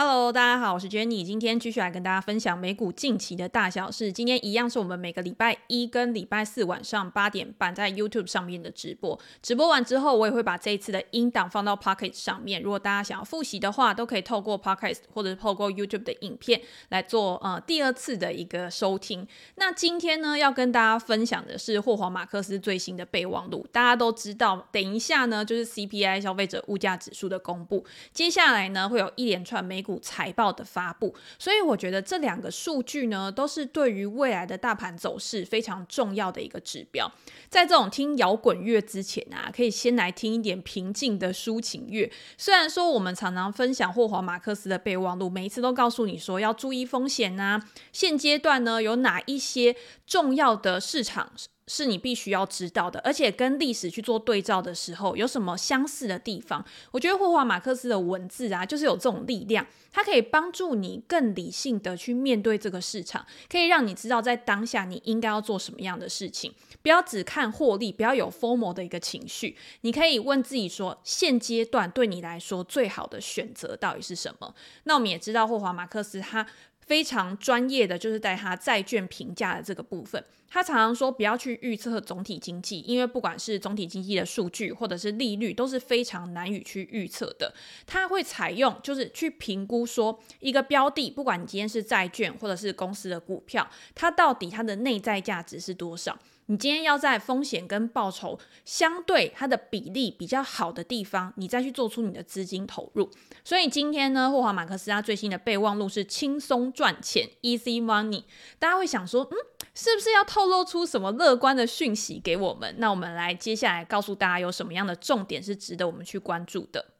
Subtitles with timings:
[0.00, 4.12] Hello，大家好，我是 Jenny，今天继续来跟大家分享美股近期的大小事。
[4.12, 9.18] 今天一样是我们每个礼拜一跟礼拜四晚上八点半在 YouTube 上面的直播。
[9.42, 12.62] 直播完之后，我也会把这一次的音档放到 Pocket 上面。
[12.62, 19.26] 如果大家想要复习的话，都可以透过 Pocket 或者透过 YouTube 的影片来做呃第二次的一个收听。
[19.56, 23.66] 那今天呢，要跟大家分享的是霍华马克斯最新的备忘录。
[23.72, 37.10] 大家都知道，等一下呢就是 CPI 消费者物价指数的公布，接下来呢会有一连串美股股财报的发布，所以我觉得这两个数据呢，都是对于未来的大盘走势非常重要的一个指标。
[37.48, 42.12] 在这种听摇滚乐之前啊，可以先来听一点平静的抒情乐。
[42.36, 49.74] 虽然说我们常常分享霍华马克思的备忘录，每一次都告诉你说要注意风险啊，现阶段呢有哪一些
[50.06, 51.32] 重要的市场。
[51.68, 56.64] 是你必须要知道的，而且跟历史去做对照的时候，有什么相似的地方？
[56.90, 69.56] 我觉得霍华马克思的文字啊，就是有这种力量，它可以帮助你更理性的去面对这个市场，可以让你知道在当下你应该要做什么样的事情，不要只看获利，不要有 FOMO 的一个情绪。
[69.82, 74.54] 你可以问自己说，现阶段对你来说最好的选择到底是什么？
[74.84, 76.46] 那我们也知道霍华马克思他。
[76.88, 87.52] 非常专业的，就是在他债券评价的这个部分，他常常说不要去预测总体经济，因为不管是总体经济的数据或者是利率都是非常难以去预测的。
[87.86, 96.18] 他会采用就是去评估说一个标的，不管你今天是债券或者是公司的股票，它到底它的内在价值是多少？
[96.50, 103.10] 你今天要在风险跟报酬相对它的比例比较好的地方，你再去做出你的资金投入。
[103.44, 108.24] 所以今天呢，霍华马克思他最新的备忘录是轻松赚钱 （Easy Money）。
[108.58, 109.36] 大家会想说，嗯，
[109.74, 112.74] 是不是要透露出什么乐观的讯息给我们？
[112.78, 116.92] 那我们来接下来告诉大家有什么样的重点是值得我们去关注的。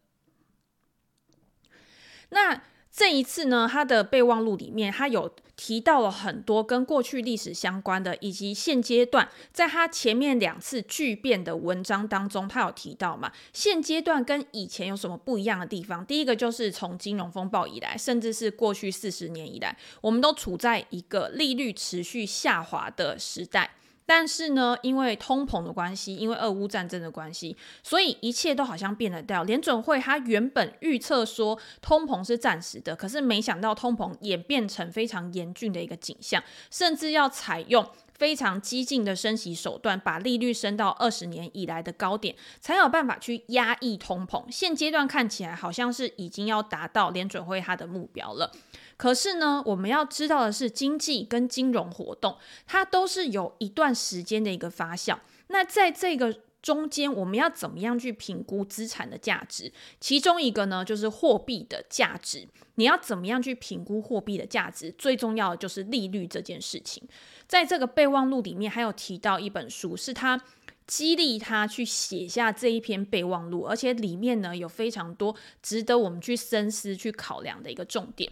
[2.28, 2.62] 那
[2.98, 16.04] 这一次呢，他的备忘录里面，他有提到了很多跟过去历史相关的，以及现阶段在他前面两次巨变的文章当中，他有提到嘛，现阶段跟以前有什么不一样的地方？
[16.04, 23.70] 第一个就是从金融风暴以来，甚至是过去四十年以来，我们都处在一个利率持续下滑的时代。
[24.08, 29.42] 但是呢，因为通膨的关系，因为俄乌战争的关系，所以一切都好像变了调。
[29.42, 44.42] 联准会它原本预测说通膨是暂时的，可是没想到通膨演变成非常严峻的一个景象，甚至要采用非常激进的升息手段，把利率升到二十年以来的高点，才有办法去压抑通膨。
[44.50, 48.50] 现阶段看起来好像是已经要达到联准会它的目标了。
[48.98, 52.36] 可是呢，我们要知道的是，经济跟金融活动，
[52.66, 55.18] 它都是有一段时间的一个发酵。
[55.46, 59.72] 那在这个中间，我们要怎么样去评估资产的价值？
[60.00, 62.48] 其中一个呢，就是货币的价值。
[62.74, 64.92] 你要怎么样去评估货币的价值？
[64.98, 67.02] 最重要的就是利率这件事情。
[67.46, 70.40] 在这个备忘录里面，还有提到一本书，是他
[70.88, 78.30] 激励他去写下这一篇备忘录，而且里面呢，有非常多值得我们去深思、去考量的一个重点。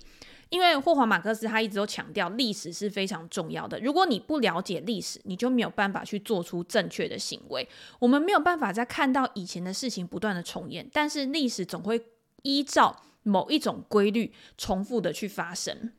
[0.48, 3.80] 因为霍华马克思他一直都强调历史是非常重要的。
[3.80, 7.68] 如果你不了解历史，你就没有办法去做出正确的行为。
[7.98, 12.00] 我们没有办法再看到以前的事情不断的重演，但是历史总会
[12.42, 15.92] 依照某一种规律重复的去发生。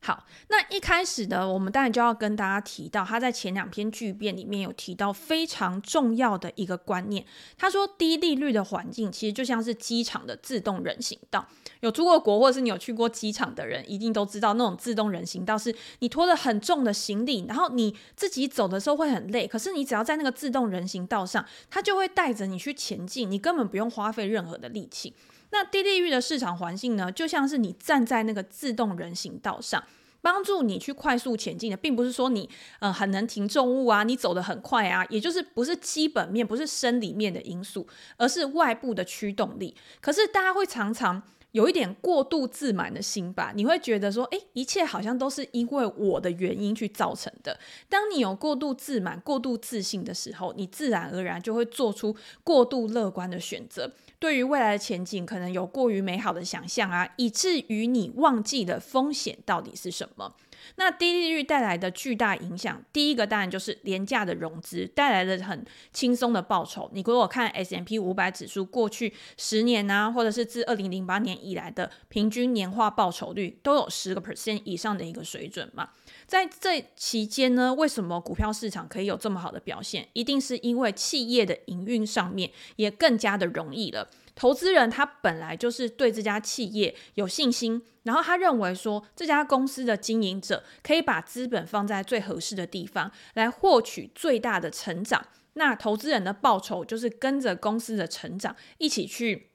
[0.00, 7.24] 好，那一开始呢，我们当然就要跟大家提到，他在前两篇巨变里面有提到非常重要的一个观念。
[7.56, 11.48] 他说，低利率的环境其实就像是机场的自动人行道。
[11.80, 25.14] 有出过国或者是你有去过机场的人，一定都知道那种自动人行道是你拖了很重的行李，然后你自己走的时候会很累，可是你只要在那个自动人行道上，它就会带着你去前进，你根本不用花费任何的力气。
[25.50, 29.82] 那低利率的市场环境呢，就像是你站在那个自动人行道上，
[30.20, 32.46] 帮助你去快速前进的，并不是说你
[32.80, 37.86] 呃很能停重物啊，你走得很快啊，也就是不是基本面，不是生理面的因素，
[38.18, 39.74] 而是外部的驱动力。
[40.02, 41.22] 可是大家会常常
[41.52, 43.52] 有一点过度自满的心吧？
[43.54, 47.58] 你会觉得说，诶，一切好像都是因为我的原因去造成的。
[47.88, 52.14] 当你有过度自满、过度自信的时候，你自然而然就会做出
[52.44, 53.90] 过度乐观的选择。
[54.18, 60.34] 对于未来的前景，可能有过于美好的想象啊，以至于你忘记了风险到底是什么。
[60.76, 66.90] 那低利率带来的巨大影响，第一个当然就是廉价的融资带来的很轻松的报酬。
[66.92, 75.90] 你给我看 S M P 五百指数过去十年啊，或者是自二零零八年以来的平均年化报酬率，都有十个 percent 以上的一个水准嘛。
[76.26, 80.08] 在这期间呢，为什么股票市场可以有这么好的表现？
[80.12, 84.08] 一定是因为企业的营运上面也更加的容易了。
[84.38, 95.26] 投资人他本来就是对这家企业有信心，然后他认为说这家公司的经营者可以把资本放在最合适的地方，来获取最大的成长。
[95.54, 99.50] 那投资人的报酬就是跟着公司的成长一起去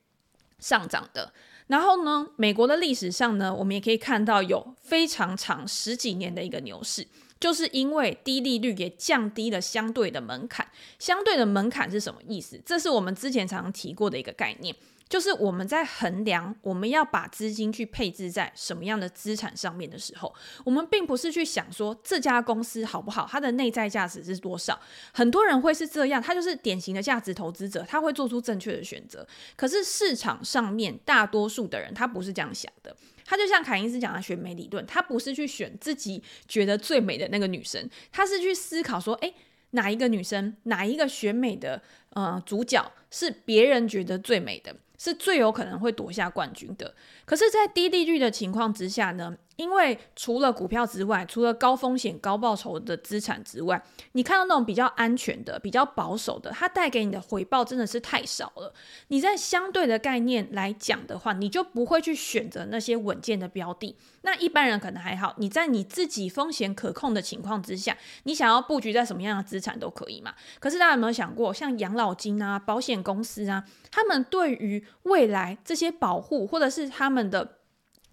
[0.60, 1.32] 上涨的。
[1.68, 7.08] 然后呢，美国的历史上呢，我们也可以看到有非常长十几年的一个牛市，
[7.40, 10.68] 就是因为低利率也降低了相对的门槛。
[11.00, 12.62] 相对的门槛是什么意思？
[12.66, 14.76] 这是我们之前常常提过的一个概念。
[15.10, 20.34] 就是我们在衡量我们要把资金去配置在什么样的资产上面的时候，
[20.66, 24.80] 我们并不是去想说这家公司好不好，它的内在价值是多少。
[25.14, 29.28] 很多人会是这样，他就是典型的价值投资者，他会做出正确的选择。
[29.56, 32.96] 可是市场上面大多数的人，他不是这样想的。
[33.26, 39.34] 他就像凯因斯讲的选美理论，他不是去选自己觉得最美的那个女生，他是去思考说，诶，
[39.72, 44.76] 哪一个女生，哪一个选美的呃主角是别人觉得最美的。
[45.04, 46.96] 是最有可能会夺下冠军的。
[47.26, 53.82] 可是，在低利率的情况之下呢，因为除了股票之外，除了高风险高报酬的资产之外，
[54.14, 58.74] 你看到那种比较安全的、比较保守的，它带给你的回报真的是太少了。
[59.10, 63.96] 你在相对的概念来讲的话，你就不会去选择那些稳健的标的。
[64.22, 70.34] 那一般人可能还好，你在你自己风险可控的情况之下，你想要布局在什么样的资产都可以嘛。
[70.60, 77.58] 可是大家有没有想过，像养老金啊、保险公司啊，他们对于未来这些保护，或者是他们的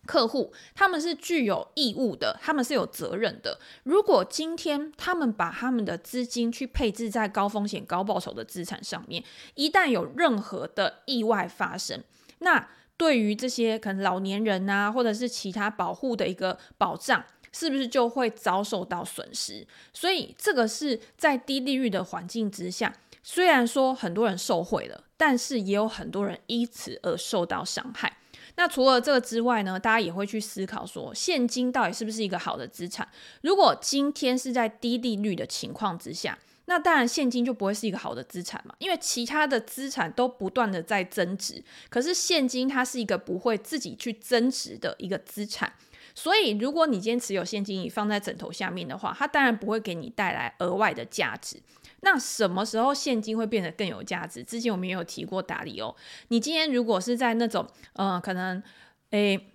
[0.06, 3.58] 客户，他们是具有义务的，他们是有责任的。
[3.84, 9.22] 如果今天他们把他们的资金去配置在高风险高报酬的资产上面，
[9.54, 12.02] 一旦有任何的意外发生，
[12.38, 19.66] 那对于这些可能老年人啊，或者是其他保护的一个保障，是不是就会遭受到损失？
[19.92, 28.16] 所以这个是在低利率的环境之下，虽然说很多人受惠了，但是也有很多人因此而受到伤害。
[28.60, 33.08] 那除了这个之外呢，大家也会去思考说，现金到底是不是一个好的资产？
[33.40, 45.72] 如果今天是在低利率的情况之下，那当然现金就不会是一个好的资产嘛，因为其他的资产都不断的在增值，可是现金它是一个不会自己去增值的一个资产。
[46.14, 51.56] 所以，如果你今天持有现金，你放在枕头下面的话，它当然不会给你带来额外的价值。
[52.02, 54.42] 那什么时候现金会变得更有价值？
[54.42, 55.94] 之前我们也有提过打理哦。
[56.28, 58.62] 你今天如果是在那种，呃，可能，
[59.10, 59.52] 诶，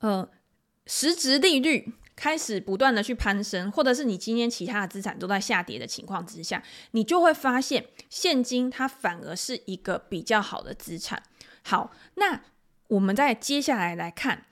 [0.00, 0.28] 呃，
[0.86, 6.62] 实质利率开始不断的去攀升，或者是你今天其他的资产都在下跌的情况之下，
[6.92, 11.22] 你就会发现现金它反而是一个比较好的资产。
[11.62, 12.42] 好，那
[12.88, 14.44] 我们再接下来来看。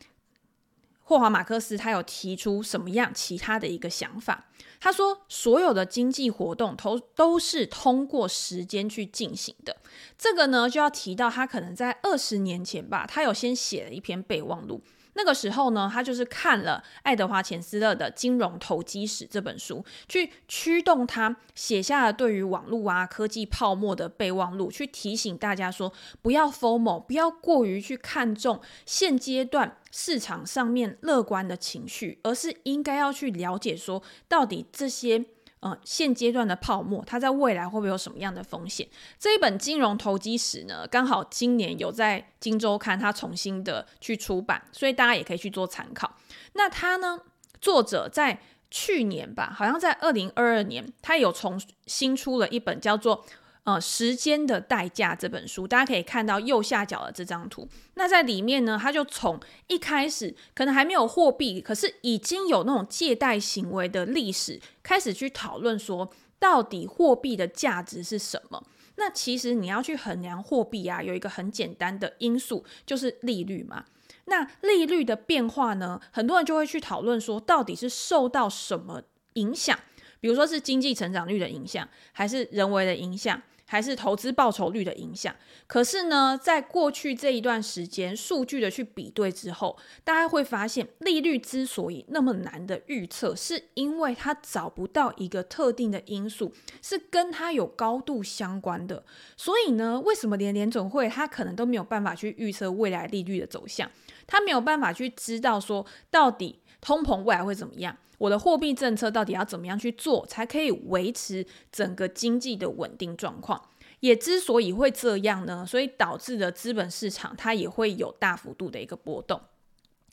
[1.04, 4.46] 霍华马克斯他有提出什么样其他的一个想法？
[4.84, 9.76] 他说，所有的经济活动都都是通过时间去进行的。
[10.18, 14.82] 这个呢，就要提到他可能在二十年前吧，他有先写了一篇备忘录。
[15.14, 25.92] 那个时候呢，他就是看了爱德华钱斯勒的《金融投机史》这本书，去驱动他写下了对于网络啊、科技泡沫的备忘录，去提醒大家说，
[26.22, 35.26] 不要 FOMO，不要过于去看重现阶段市场上面乐观的情绪，而是应该要去了解说，到底这些。
[35.64, 38.86] 嗯，现阶段的泡沫，它在未来会不会有什么样的风险？
[39.18, 46.16] 这一本金融投机史呢，刚好今年有在《金周刊》它重新的去出版，所以大家也可以去做参考。
[46.54, 47.20] 那它呢，
[47.60, 53.24] 作者在去年吧，好像在二零二二年，他有重新出了一本叫做。
[53.64, 57.68] 呃，时间的代价这本书，大家可以看到右下角的这张图。
[57.94, 59.38] 那在里面呢，他就从
[59.68, 68.64] 一开始可能还没有货币，可是已经有那种借贷行为的历史，开始去讨论说，到底货币的价值是什么？
[68.96, 73.84] 那其实你要去衡量货币啊，有一个很简单的因素，就是利率嘛。
[74.24, 79.02] 那利率的变化呢，很多人就会去讨论说，到底是受到什么
[79.34, 79.78] 影响？
[80.20, 83.40] 比如说是经济成长率的影响，还是人为的影响？
[83.72, 85.34] 还是投资报酬率的影响。
[85.66, 96.52] 可是呢，在过去这一段时间，数据的去比对之后，大家会发现，利率之所以那么难的预测，是因为它找不到一个特定的因素
[96.82, 99.02] 是跟它有高度相关的。
[99.38, 103.90] 所以呢，为什么连联总会它可能都没有办法去预测未来利率的走向？
[104.26, 107.96] 它没有办法去知道说，到底通膨未来会怎么样？
[108.18, 113.70] 我的货币政策到底要怎么样去做，才可以维持整个经济的稳定状况？
[114.00, 119.40] 也之所以会这样呢，所以导致的资本市场它也会有大幅度的一个波动。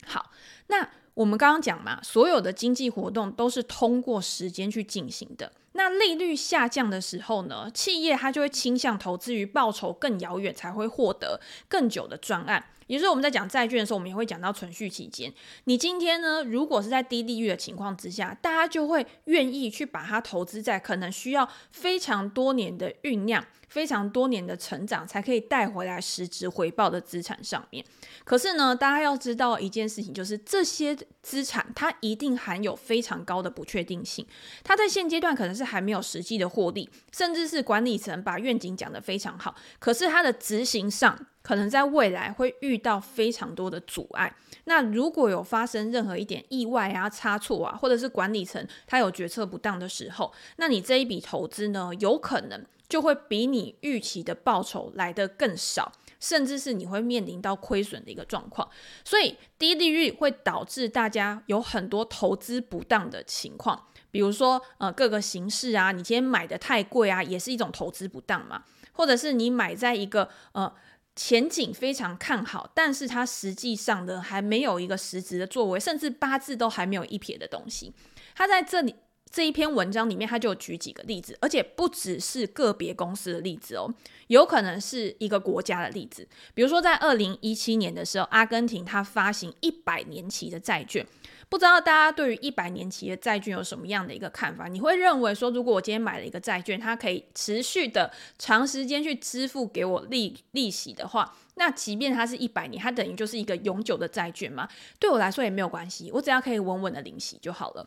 [0.06, 0.30] 好，
[0.68, 5.52] 那我们刚刚讲嘛，所有的经济活动都是通过时间去进行的。
[5.72, 12.64] 那利率下降的时候呢，企业它就会倾向投资于报酬更遥远才会获得更久的专案。
[12.86, 15.32] 也就是我们在讲债券的时候，我们也会讲到存续期间。
[15.64, 23.44] 你今天呢，如果是在低利率的情况之下，大家就会愿意去把它投资在可能需要非常多年的酝酿。
[23.68, 27.84] 非常多年的成长才可以带回来实质回报的资产上面。
[28.24, 34.26] 可是呢，大家要知道一件事情，就是这些资产它一定含有非常高的不确定性。
[34.64, 44.34] 它在现阶段可能是是还没有实际的获利，甚至是管理层把愿景讲得非常好，可是它的执行上可能在未来会遇到非常多的阻碍。
[44.64, 52.64] 那如果有发生任何一点意外啊、差错啊，或者是管理层他有决策不当的时候，那你这一笔投资呢，有可能。
[52.90, 58.68] 就会比你预期的报酬来得更少，甚至是你会面临到亏损的一个状况。
[59.04, 68.64] 所以低利率会导致大家有很多投资不当的情况，比如说呃各个形式啊，你今天买的太贵啊，也是一种投资不当嘛。
[68.92, 70.72] 或者是你买在一个呃
[71.16, 77.92] 前景非常看好，但是它实际上呢还没有一个实质的作为，甚至八字都还没有一撇的东西，
[78.34, 78.94] 它在这里。
[79.32, 83.88] 这一篇文章里面，他就举几个例子，而且不只是个别公司的例子哦，
[84.26, 86.26] 有可能是一个国家的例子。
[86.52, 91.06] 比如说，在二零一七年的时候，阿根廷它发行一百年期的债券，
[91.50, 94.68] 不知道大家对于一百年期的债券有什么样的一个看法？
[94.68, 104.68] 你会认为说，如果我今天买了一个债券，它可以持续的长时间去支付给我利利息的话，那即便它是一百年，它等于就是一个永久的债券吗？
[105.00, 107.84] 对我来说也没有关系，我只要可以稳稳的领息就好了。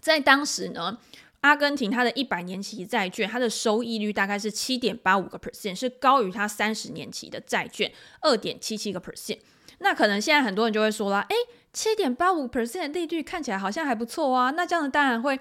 [0.00, 0.98] 在当时呢，
[1.42, 7.92] 阿根廷它的一百年期债券，它的收益率大概是七点八五个 percent，是高于它三十年期的债券
[8.22, 9.40] 二点七七个 percent。
[9.80, 11.36] 那可能现在很多人就会说啦，诶，
[11.72, 15.38] 七点八五 percent 的利率看起来好像还不错啊，那这样子当然会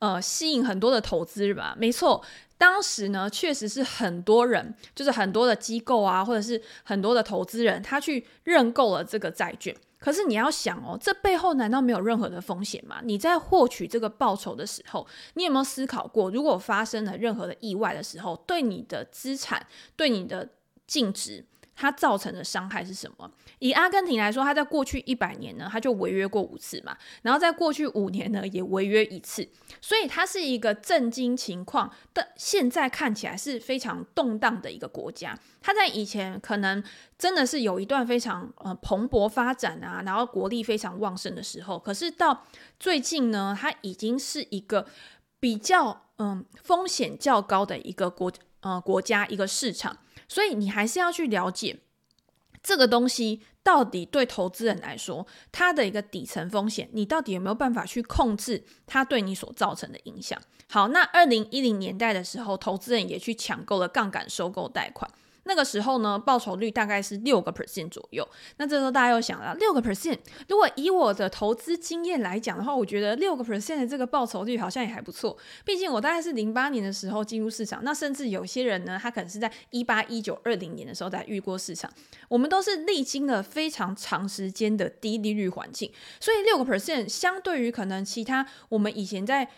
[0.00, 1.74] 呃吸引很多的投资吧？
[1.78, 2.22] 没错，
[2.56, 9.74] 当时呢确实是很多人，就是很多的机构啊，或者是很多的投资人，他去认购了这个债券。
[10.00, 13.00] 可是你要想哦，这背后难道没有任何的风险吗？
[13.02, 15.04] 你在获取这个报酬的时候，
[15.34, 19.66] 你有没有思考过，如果发生了任何的意外的时候，对你的资产、
[19.96, 20.48] 对你的
[20.86, 21.44] 净值？
[21.80, 23.30] 它造成的伤害是什么？
[23.60, 29.48] 以阿根廷来说，它在过去一百年呢，它就违约过五次嘛，然后在过去五年呢，也违约一次，
[29.80, 35.38] 所以它是一个震惊情况的，现在看起来是非常动荡的一个国家。
[35.60, 36.82] 它在以前可能
[37.16, 42.44] 真的是有一段非常呃蓬勃发展啊，然后国力非常旺盛的时候，可是到
[42.80, 44.84] 最近呢，它已经是一个
[45.38, 49.96] 比较嗯、风险较高的一个国呃国家一个市场。
[50.28, 51.80] 所以你还是要去了解
[52.62, 60.40] 这个东西到底对投资人来说，它的一个底层风险，你到底有没有办法去控制它对你所造成的影响？
[60.68, 65.10] 好，那二零一零年代的时候，投资人也去抢购了杠杆收购贷款。
[65.48, 68.28] 那个时候呢，报酬率大概是六个 percent 左右。
[68.58, 75.36] 那这时候大家又想了，六个 percent，如果以我的投资经验来讲的话，我觉得六个 percent 的这个报酬率好像也还不错。
[75.64, 81.90] 毕竟我大概是零八年的时候进入市场，那甚至有些人呢，他可能是在一八、一九、二零年的时候才遇过市场。
[82.28, 85.90] 我们都是历经了非常长时间的低利率环境，
[86.20, 89.48] 所以六个 percent 相对于可能其他我们以前在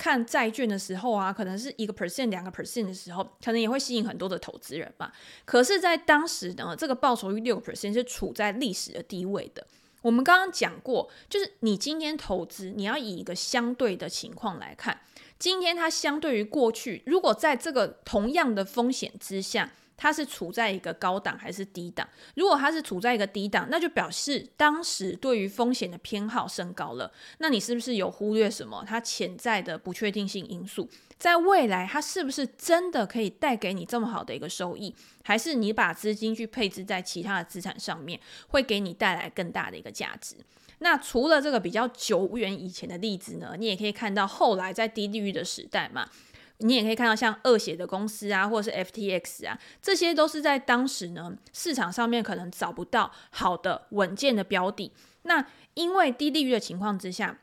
[0.00, 5.12] 看债券的时候啊，可能是一个 percent、两个 percent 的时候，可能也会吸引很多的投资人嘛。
[5.44, 9.66] 可是，在当时呢，这个报酬率六个 percent 是处在历史的低位的。
[10.00, 15.02] 我们刚刚讲过，就是你今天投资，你要以一个相对的情况来看，
[15.38, 19.70] 今天它相对于过去，如果在这个同样的风险之下。
[20.02, 22.08] 它是处在一个高档还是低档？
[22.34, 27.12] 如果它是处在一个低档，那就表示当时对于风险的偏好升高了。
[27.36, 28.82] 那你是不是有忽略什么？
[28.88, 30.88] 它潜在的不确定性因素，
[31.18, 34.94] 在未来它是不是真的可以带给你这么好的一个收益？
[35.22, 40.36] 还是你把资金去配置在其他的资产上面，会给你带来更大的一个价值？
[40.78, 43.54] 那除了这个比较久远以前的例子呢？
[43.58, 46.08] 你也可以看到后来在低利率的时代嘛。
[46.60, 54.92] 你也可以看到像恶血的公司啊，或者是 FTX 啊，这些都是在当时呢，市场上面可能找不到好的稳健的标的。
[55.22, 57.38] 那因为低利率的情况之下。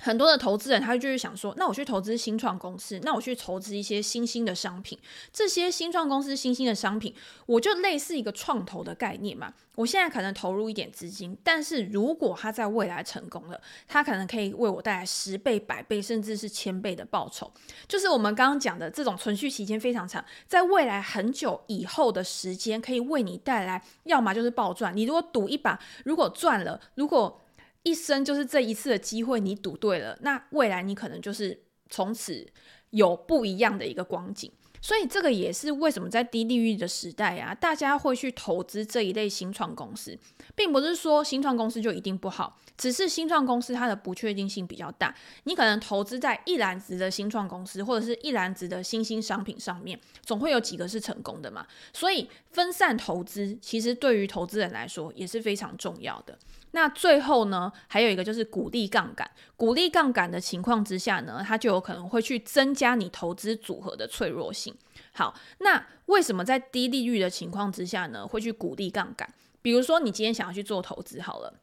[0.00, 4.98] 很多的投资人，他就是想说，那我去投资新创公司，那我去投资一些新兴的商品，
[5.32, 7.14] 这些新创公司新兴的商品，
[7.46, 9.52] 我就类似一个创投的概念嘛。
[9.76, 17.50] 我现在可能投入一点资金，但是如果它在未来成功了，它可能可以为我带来十倍、百倍，甚至是千倍的报酬。
[17.88, 24.94] 就是我们刚刚讲的这种存续期间非常长，在未来很久以后的时间，可以为你带来，要么就是暴赚。
[24.94, 27.39] 你如果赌一把，如果赚了，如果
[27.82, 32.46] 一生就是这一次的机会，你赌对了，那未来你可能就是从此
[32.90, 34.50] 有不一样的一个光景。
[34.82, 40.18] 所以这个也是为什么在低利率的时代啊，大家会去投资这一类新创公司，
[40.54, 45.14] 并不是说新创公司就一定不好，只是新创公司它的不确定性比较大。
[45.44, 51.66] 你可能投资在一篮子的新创公司或者是一篮子的新兴商品上面，总会有几个是成功的嘛。
[51.92, 56.38] 所以分散投资其实对于投资人来说也是非常重要的。
[56.72, 59.30] 那最后呢，还有一个就是鼓励杠杆。
[59.56, 64.74] 鼓励杠杆的情况之下呢，它就有可能会去增加你投资组合的脆弱性。
[65.12, 69.28] 好，那为什么在低利率的情况之下呢，会去鼓励杠杆？
[69.62, 71.54] 比如说你今天想要去做投资好了，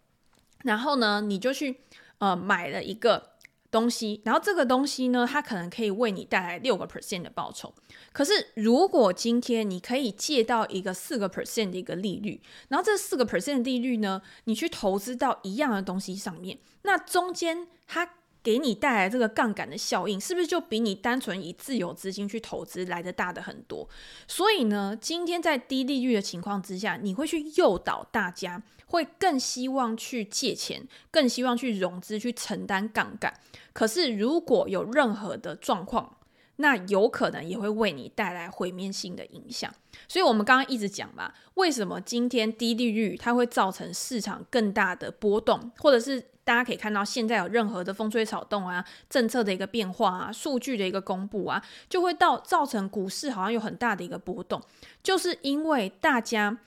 [0.64, 1.82] 然后呢，你就去
[2.18, 3.37] 呃买了一个。
[3.78, 7.72] 东西，然后这个东西呢，它可能可以为你带来六个 percent 的报酬。
[8.12, 18.10] 可是，如果今天你可以借到一个四个 percent 的一个利率，然后这四个 percent 的利率呢，你去投资到一样的东西上面，那中间它
[18.42, 23.88] 给你带来这个杠杆的效应，是不是就比你单纯以自有资金去投资来得大的很多？
[24.28, 28.64] 所以呢，今天在低利率的情况之下，你会去诱导大家。
[28.88, 33.34] 会更希望去借钱，更希望去融资，去承担杠杆。
[33.72, 36.18] 可是如果有任何的状况，
[36.60, 39.72] 那有可能也会为你带来毁灭性的影响。
[40.08, 54.60] 所以，我们刚刚一直讲嘛，为什么今天低利率它会造成市场更大的波动，或者是大家可以看到现在有任何的风吹草动啊，政策的一个变化啊，数据的一个公布啊，就会到造成股市好像有很大的一个波动，
[55.04, 56.58] 就是因为大家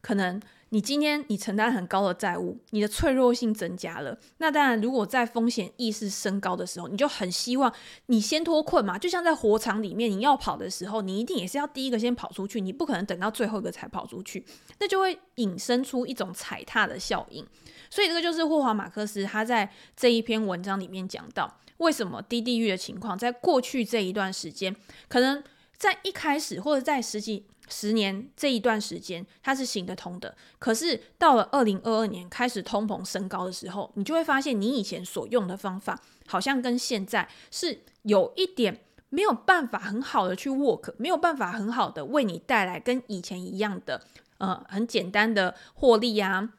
[0.00, 0.40] 可能。
[0.72, 4.16] 你今天你承担很高的债务，你的脆弱性增加了。
[4.38, 7.72] 那当然，如果在风险意识升高的时候，你就很希望
[8.06, 8.96] 你先脱困嘛。
[8.96, 14.44] 就像在火场里面，你要跑的时候，你一定也是要第一个先跑出去，你不可能等到最后一个才跑出去，
[14.78, 17.44] 那就会引申出一种踩踏的效应。
[17.90, 24.76] 所以这个就是霍华马克思他在这一篇文章里面讲到，为什么低利率的情况在过去这一段时间，
[25.08, 25.42] 可能
[25.76, 27.44] 在一开始或者在实际。
[27.70, 30.36] 十年这一段时间，它是行得通的。
[30.58, 44.02] 可是到了二零二二年开始通膨升高的时候，你就会发现，你以前所用的方法，好像跟现在是有一点没有办法很好的去 work，没有办法很好的为你带来跟以前一样的，
[44.38, 46.50] 呃，很简单的获利啊，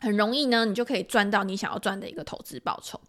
[0.00, 3.00] 很容易呢，你就可以赚到你想要赚的一个投资报酬。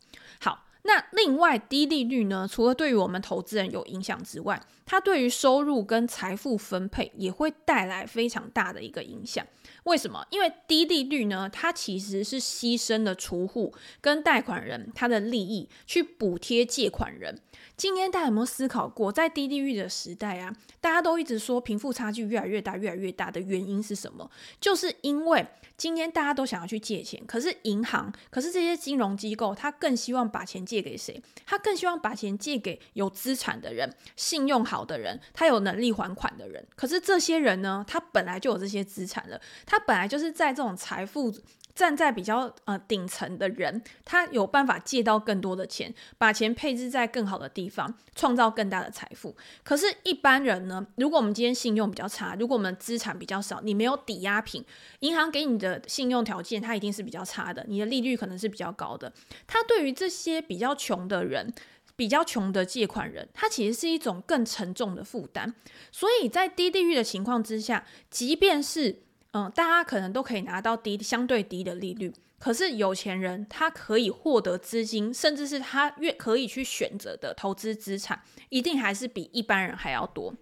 [0.88, 9.44] 那另外，低利率呢，除了对于我们投资人有影响之外，它对于收入跟财富分配也会带来非常大的一个影响。
[9.86, 10.26] 为什么？
[10.32, 17.40] 因为低利率呢，它其实是牺牲了储户跟贷款人他的利益，去补贴借款人。
[17.78, 24.30] 今天大家有没有思考过，在低利率的时代啊，大家都一直说贫富差距越来越大，越来越大的原因是什么？
[24.60, 25.46] 就是因为
[25.78, 31.22] 今天大家都想要去借钱，可是银行，可是这些金融机构，他更希望把钱借给谁？
[31.46, 36.66] 他更希望把钱借给有资产的人、信用好的人、他有能力还款的人。
[36.76, 41.34] 可是这些人呢，他本来就有这些资产了，他他本来就是在这种财富。
[41.76, 49.36] 站在比较呃顶层的人，他有办法借到更多的钱，把钱配置在更好的地方，创造更大的财富。
[49.62, 50.88] 可是，一般人呢？
[50.96, 54.64] 如果我们今天信用比较差，如果我们资产比较少，你没有抵押品，
[55.02, 59.12] 银行给你的信用条件，它一定是比较差的，你的利率可能是比较高的。
[59.46, 61.54] 它对于这些比较穷的人，
[61.98, 65.54] 比较穷的借款人，它其实是一种更沉重的负担。
[65.92, 69.02] 所以在低利率的情况之下，即便是
[69.36, 80.34] 嗯，大家可能都可以拿到低相对低的利率，可是有钱人他可以获得资金，甚至是他越可以去选择的投资资产，一定还是比一般人还要多。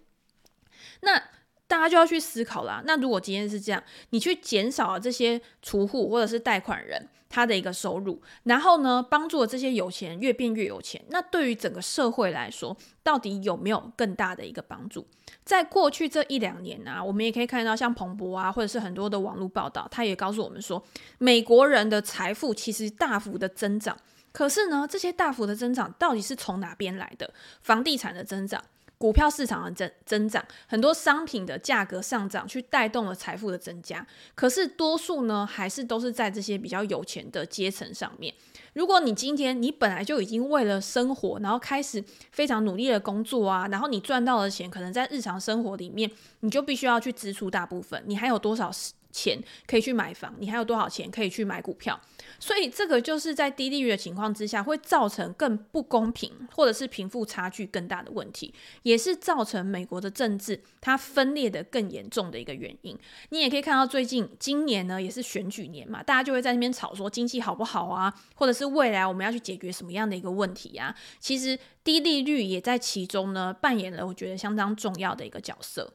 [1.00, 1.20] 那
[1.66, 2.84] 大家就要去思考啦。
[2.86, 15.04] 那如果今天是这样，你去减少了这些储户或者是贷款人他的一个收入，然后呢，帮助了这些有钱人越变越有钱，那对于整个社会来说，到底有没有更大的一个帮助？
[15.44, 20.82] 在过去这一两年啊，我们也可以看到，像彭博啊，或者是很多的网络报道，他也告诉我们说，
[21.18, 23.96] 美国人的财富其实大幅的增长。
[24.32, 27.32] 可是呢，这些大幅的增长到底是从哪边来的？
[27.62, 28.64] 房地产的增长。
[28.96, 34.06] 股票市场的增增长，很多商品的价格上涨，去带动了财富的增加。
[34.34, 38.32] 可是多数呢，还是都是在这些比较有钱的阶层上面。
[38.74, 46.10] 如果你今天你本来就已经为了生活，然后开始非常努力的工作啊，然后你赚到的钱，可能在日常生活里面，
[46.40, 48.02] 你就必须要去支出大部分。
[48.06, 48.70] 你还有多少
[49.14, 51.98] 钱可以去买房，你还有多少钱可以去买股票。
[52.40, 62.98] 所以这个就是在低利率的情况之下，会造成更不公平，或者是贫富差距更大的问题，也是造成美国的政治它分裂的更严重的一个原因。
[63.30, 70.94] 你也可以看到，最近今年呢也是选举年嘛，大家就会在那边吵说经济好不好啊，或者是未来我们要去解决什么样的一个问题啊。
[71.20, 75.94] 其实低利率也在其中呢扮演了我觉得相当重要的一个角色。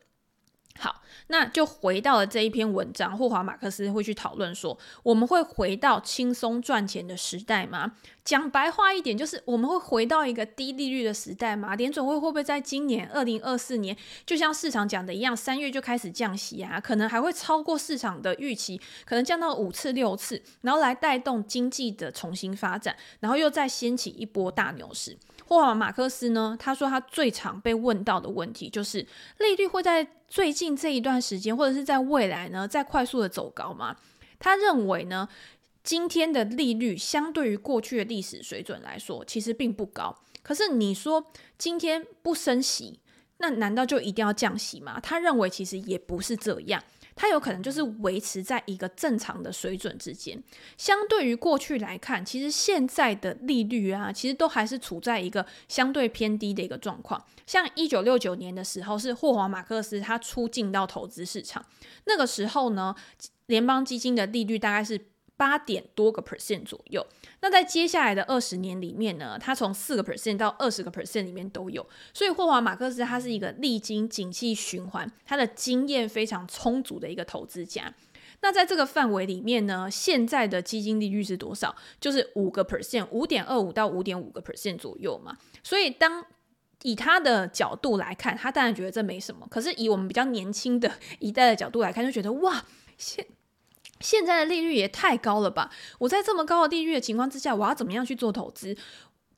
[0.79, 7.91] 好，那就回到了这一篇文章，霍华马克思会去讨论说，我们会回到轻松赚钱的时代吗？
[8.23, 11.75] 讲白话一点，就是我们会回到一个低利率的时代吗？
[11.75, 16.79] 联准会会不会在今年二零二四年，就像市场讲的一样，三月就开始降息啊？
[16.79, 25.17] 可能还会超过市场的预期，可能降到五次六次，然后来带动经济的重新发展，然后又再掀起一波大牛市。
[25.49, 28.99] 霍华马克思呢，他说他最常被问到的问题就是
[29.39, 33.95] 利率会在最近这一段时间，或者是在未来呢，再快速的走高吗？
[34.37, 35.27] 他认为呢，
[35.83, 40.15] 今天的利率相对于过去的历史水准来说，其实并不高。
[40.43, 41.25] 可是你说
[41.57, 42.99] 今天不升息，
[43.39, 44.99] 那难道就一定要降息吗？
[45.01, 46.83] 他认为其实也不是这样。
[47.21, 50.41] 它有可能就是维持在一个正常的水准之间，
[50.77, 57.21] 相对于过去来看，其实现在的利率啊，其实都还是处在一个相对偏低的一个状况。
[57.45, 61.65] 像一九六九年的时候，是霍华马克思他出境到投资市场，
[62.05, 62.95] 那个时候呢，
[63.47, 65.09] 联邦基金的利率大概是。
[65.39, 67.07] 八点多个 percent 左右，
[67.39, 71.87] 那在接下来的二十年里面呢，它从四个 percent 到二十个 percent 里面都有。
[72.13, 77.93] 所以霍华马克斯他是一个历经景气循环，他的经验非常充足的一个投资家。
[78.41, 81.73] 那在这个范围里面呢，现在的基金利率是多少？
[82.01, 85.37] 就是五个 percent，五点二五到五点五个 percent 左右嘛。
[85.63, 86.25] 所以当
[86.83, 89.47] 以他的角度来看，他当然觉得这没什么。
[89.49, 92.65] 可是以我们比较年轻的一代的角度来看，就觉得哇，
[92.97, 93.25] 现
[93.99, 95.69] 现在的利率也太高了吧！
[95.99, 98.75] 我在这么高的利率的情况之下，我要怎么样去做投资？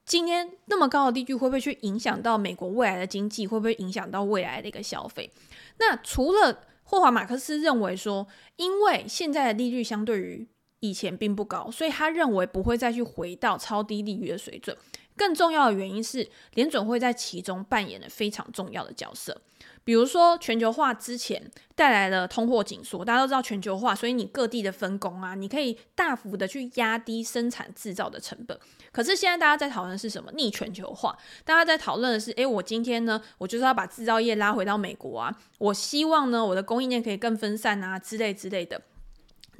[0.06, 3.48] 今天那么高的利率会不会去影响到美国未来的经济？
[3.48, 5.32] 会不会影响到未来的一个消费？
[5.80, 10.48] 那除了霍华马克思认为说，因为现在的利率相对于
[10.82, 14.76] 以前并不高，所以他认为不会再去回到超低利率的水准。
[15.16, 19.40] 更重要的原因是，联准会在其中扮演了非常重要的角色。
[19.84, 28.58] 比如说，全球化之前带来的通货紧缩，大家都知道全球化，所以你各地的分工啊，你可以大幅的去压低生产制造的成本。
[28.92, 30.32] 可是现在大家在讨论是什么？
[30.34, 38.82] 逆全球化，大家在讨论的是，诶，我今天呢，我就是要把制造业拉回到美国啊，我希望呢，我的供应链可以更分散啊，之类之类的。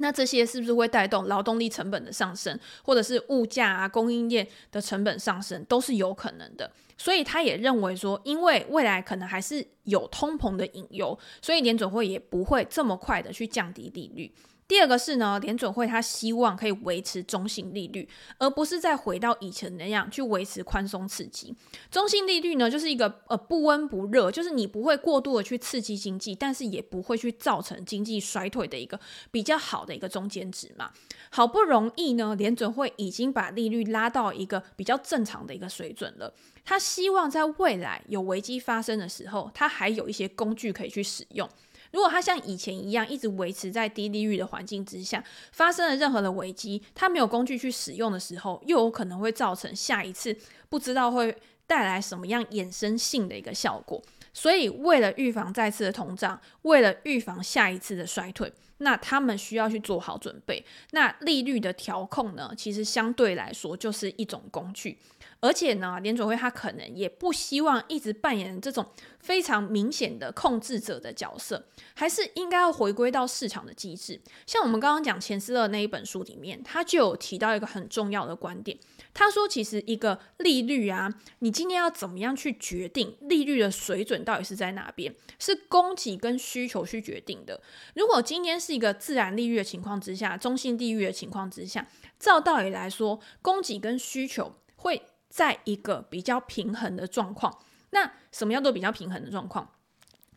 [0.02, 6.70] 那这些是不是会带动劳动力成本的上升，或者是物价啊、供应链的成本上升，都是有可能的。
[6.98, 14.30] 所以他也认为说，因为未来可能还是有通膨的隐忧，所以联准会也不会这么快的去降低利率。
[14.72, 18.08] 第二个是呢，联准会他希望可以维持中性利率，
[18.38, 21.54] 而不是再回到以前那样去维持宽松刺激。
[21.90, 28.98] 中性利率呢，就是一个呃不温不热，就是你不会过度的去刺激经济，但是也不会去造成经济衰退的一个
[29.30, 30.90] 比较好的一个中间值嘛。
[31.28, 36.32] 好不容易呢，联准会已经把利率拉到一个比较正常的一个水准了，
[36.64, 41.46] 他希望在未来有危机发生的时候，他还有一些工具可以去使用。
[41.92, 50.36] 如果它像以前一样一直维持在低利率的环境之下，发生了任何的危机，它没有工具去使用的时候，又有可能会造成下一次
[50.68, 54.02] 不知道会带来什么样衍生性的一个效果。
[54.32, 60.64] 所以，为了预防再次的通胀，为了预防下一次的衰退，那他们需要去做好准备。
[60.92, 64.98] 那利率的调控呢，其实相对来说就是一种工具。
[65.40, 68.86] 而且呢，联准会他可能也不希望一直扮演这种
[69.18, 74.20] 非常明显的控制者的角色，还是应该要回归到市场的机制。
[74.46, 78.78] 像我们刚刚讲钱斯勒那一本书里面，他就有提到一个很重要的观点。
[79.14, 87.60] 他说，其实一个利率啊，你今天要怎么样去决定利率的水准到底是在哪边，是供给跟需求去决定的。
[87.94, 91.86] 如果今天是一个自然利率的情况之下，中性利率的情况之下，
[92.18, 95.02] 照道理来说，供给跟需求会。
[95.32, 99.72] 在一个比较平衡的状况，那什么叫做比较平衡的状况？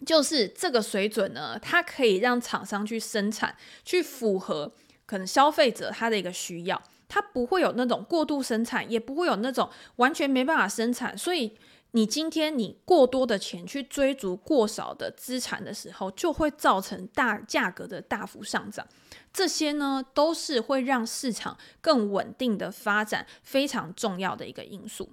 [0.05, 4.73] 就是这个水准呢，它可以让厂商去生产，去符合
[5.05, 6.81] 可能消费者他的一个需要，
[7.15, 11.55] 它不会有那种过度生产，也不会有那种完全没办法生产，所以。
[11.91, 18.85] 你今天你过多的钱去追逐过少的资产的时候，就会造成大价格的大幅上涨。
[19.31, 25.09] 这些呢，都是会让市场更稳定的发展非常重要的一个因素。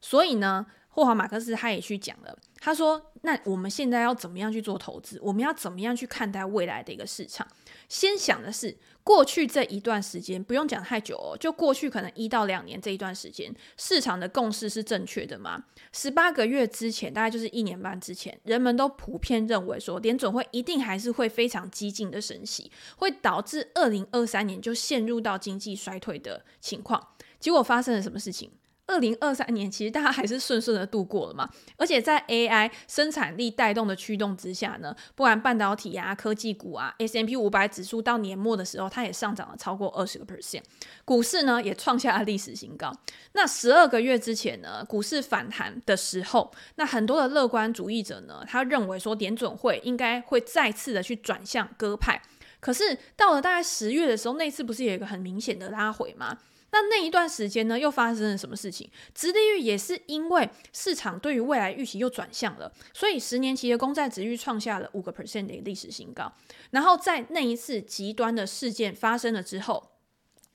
[0.00, 5.20] 所以呢，霍华马克思他也去讲了，他说：“那我们现在要怎么样去做投资？
[5.22, 7.46] 我们要怎么样去看待未来的一个市场？
[7.90, 15.62] 先想的是过去这一段时间，不用讲太久哦，就过去可能一到两年这一段时间，市场的共识是正确的吗？
[15.92, 27.08] 十八个月之前，大概就是一年半之前，人们都普遍认为说，联总会一定还是会非常激进的升息，会导致二零二三年就陷入到经济衰退的情况。
[27.38, 28.50] 结果发生了什么事情？”
[28.86, 40.62] 二零二三年其实大家还是顺顺的度过了嘛，而且在 AI 生产力带动的驱动之下呢，不管半导体啊、科技股啊，S M P 五百指数到年末的时候，它也上涨了超过二十个 percent，
[41.04, 42.92] 股市呢也创下了历史新高。
[43.32, 52.20] 那十二个月之前呢，股市反弹的时候，那很多的乐观主义者呢，他认为说联准会应该会再次的去转向鸽派，
[52.60, 56.38] 可是到了大概十月的时候，那次不是有一个很明显的拉回吗？
[56.74, 58.90] 那那一段时间呢，又发生了什么事情？
[59.14, 66.32] 殖利率也是因为市场对于未来预期又转向了，所以十年期的公债殖率创下了五个 percent 的历史新高。
[66.72, 69.92] 然后在那一次极端的事件发生了之后，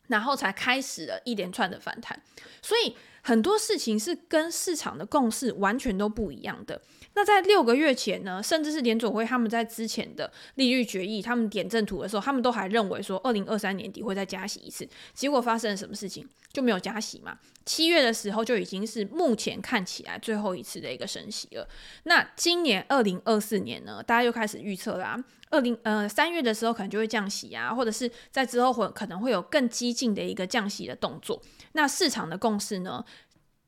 [0.08, 2.22] 然后才开始了一连串的反弹。
[2.62, 6.82] 所以很多事情是跟市场的共识完全都不一样的。
[7.16, 14.88] 那在六个月前呢，甚至是联总会他们在之前的利率决议，他们点阵图的时候，他们都还认为说，二零二三年底会再加息一次。
[15.14, 16.26] 结果发生了什么事情？
[16.54, 17.38] 就没有加息嘛。
[17.66, 21.68] 七月的时候就已经是目前看起来最后一次的一个升息了。
[22.04, 25.22] 那今年二零二四年呢，大家又开始预测啦。
[25.52, 31.42] 二零呃三月的时候可能就会降息啊，或者是在之后会可能会有更激进的一个降息的动作。
[31.74, 33.04] 那市场的共识呢？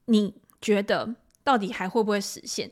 [0.06, 2.72] 你觉得到底还会不会实现？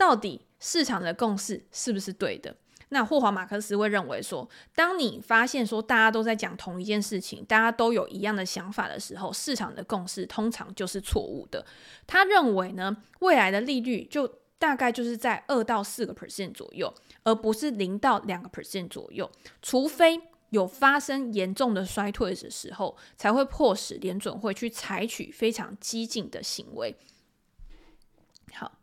[0.00, 2.56] 到底市场的共识是不是对的？
[2.88, 11.66] 那霍华马克思会认为说，当你发现说大家都在讲同一件事情，大家都有一样的想法的时候，市场的共识通常就是错误的。
[12.06, 14.26] 他认为呢，未来的利率就
[14.58, 26.96] 大概就是在二到四个 percent 左右，而不是零到两个 percent 左右，除非有发生严重的衰退的时候，才会迫使联准会去采取非常激进的行为。
[28.54, 28.79] 好。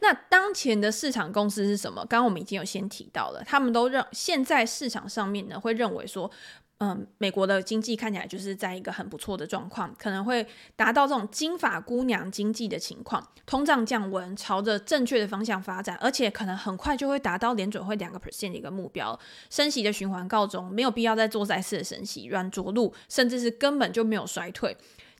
[0.00, 2.00] 那当前的市场公司是什么？
[2.06, 6.30] 刚刚我们已经有先提到了，他们都认现在市场上面呢会认为说，
[6.78, 19.18] 嗯，美国的经济看起来就是在一个很不错的状况，可能会达到这种金发姑娘经济的情况，通胀降温，朝着正确的方向发展，而且可能很快就会达到联准会两个 percent 的一个目标，
[19.50, 24.76] 升息的循环告终，没有必要再做再次的升息，软着陆，甚至是根本就没有衰退。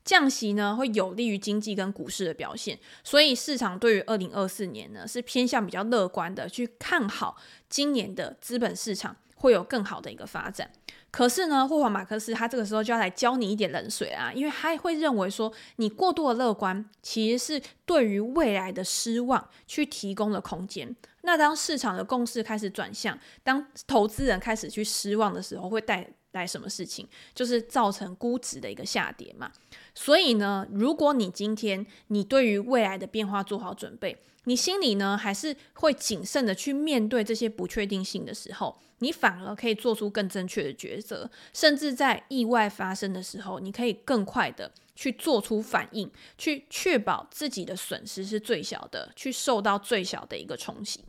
[0.09, 7.37] 降息呢，会有利于经济跟股市的表现，所以市场对于二零二四年呢是偏向比较乐观的，去看好
[7.69, 10.71] 今年的资本市场会有更好的一个发展。
[11.11, 20.97] 可是呢，霍华马克思他这个时候就要来浇你一点冷水啊，因为他会认为说，你过度的乐观其实是对于未来的失望去提供了空间。
[21.23, 27.07] 那当市场的共识开始转向，当投资人开始去失望的时候，会带来什么事情？
[27.35, 29.51] 就是造成估值的一个下跌嘛。
[29.95, 51.05] 所以呢，如果你今天你对于未来的变化做好准备，你心里呢还是会谨慎的去面对这些不确定性的时候，你反而可以做出更正确的抉择，甚至在意外发生的时候，你可以更快的去做出反应，去确保自己的损失是最小的，去受到最小的一个冲击。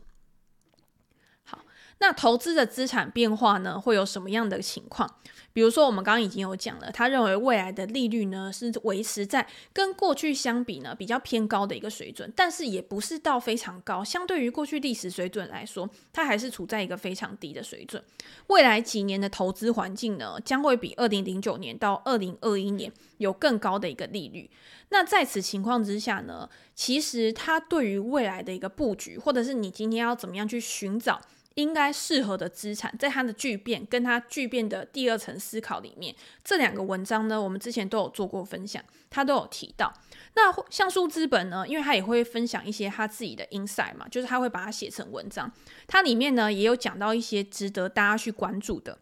[2.00, 5.08] 那投资的资产变化呢，会有什么样的情况？
[5.52, 18.02] 比如说，我们刚刚已经有讲了，他认为未来的利率呢是维持在跟过去相比呢比较偏高的一个水准，但是也不是到非常高，相对于过去历史水准来说，它还是处在一个非常低的水准。
[18.46, 24.48] 未来几年的投资环境呢，将会比二零零九年到二零二一年有更高的一个利率。
[24.90, 31.20] 那在此情况之下呢，其实它对于未来的一个布局，或者是你今天要怎么样去寻找。
[31.60, 39.92] 应该适合的资产，在它的巨变跟它巨变的第二层思考里面，这两个文章呢，我们之前都有做过分享，他都有提到。
[40.34, 45.52] 那橡树资本呢，因为他也会分享一些他自己的 insight 嘛，就是他会把它写成文章，
[45.86, 48.98] 它里面呢也有讲到一些值得大家去关注的，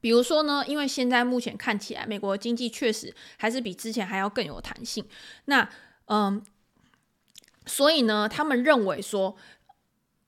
[0.00, 5.04] 比如说呢，因为现在目前看起来，美国经济确实还是比之前还要更有弹性。
[5.46, 5.68] 那
[6.06, 6.42] 嗯，
[7.66, 9.36] 所以呢，他们认为说。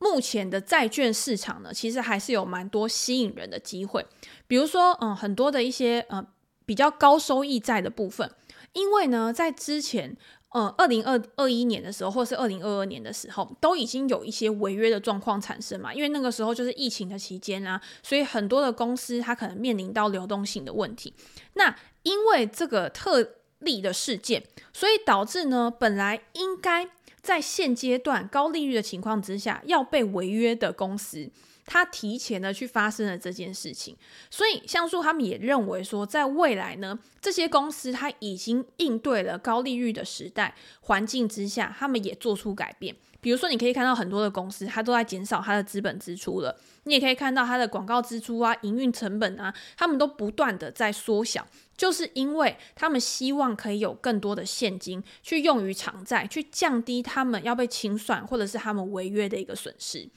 [0.05, 4.05] 目前的债券市场呢，其实还是有蛮多吸引人的机会，
[4.47, 6.23] 比如说，嗯，很多的一些呃
[6.67, 8.31] 比较高收益债的部分，
[8.75, 10.14] 因为呢，在之前，
[10.51, 21.14] 呃，二零二二一年的时候，或是二零二二年的时候，都已经有一些违约的状况产生嘛，因为那个时候就是疫情的期间啊，所以很多的公司它可能面临到流动性的问题。
[21.55, 23.27] 那因为这个特
[23.61, 24.43] 例的事件，
[24.75, 26.90] 所以导致呢，本来应该
[27.24, 31.30] 在现阶段高利率的情况之下，要被违约的公司，
[31.64, 33.96] 他提前的去发生了这件事情。
[34.30, 42.94] 所以像素他们也认为说，在未来呢，这些公司他已经应对了高利率的时代环境之下，他们也做出改变。
[43.22, 46.54] 比如说，你可以看到很多的公司，它都在减少它的资本支出了。
[46.82, 60.08] 你也可以看到它的广告支出啊、营运成本啊，他们都不断的在缩小，就是因为他们希望可以有更多的现金去用于偿债，去降低他们要被清算或者是他们违约的一个损失。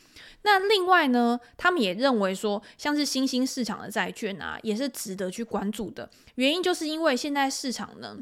[0.43, 6.09] 那另外呢，他们也认为说，像是新兴市场的债券啊，也是值得去关注的。
[6.35, 8.19] 原因就是因为现在市场呢。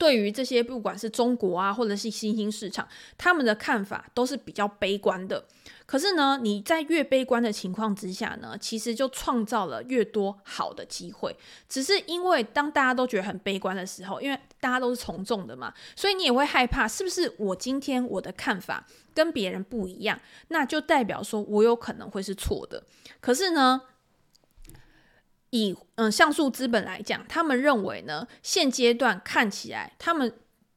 [0.00, 5.44] 对于这些不管是中国啊，或者是新兴市场，他们的看法都是比较悲观的。
[5.84, 11.36] 可是呢，你在越悲观的情况之下呢，其实就创造了越多好的机会。
[11.68, 22.82] 只是因为当大家都觉得很悲观的时候，因为大家都是从众的嘛，所以你也会害怕，是不是我今天我的看法跟别人不一样，那就代表说我有可能会是错的。
[23.20, 23.82] 可是呢，
[25.50, 30.32] 以嗯橡树资本来讲，他们认为呢，现阶段看起来他们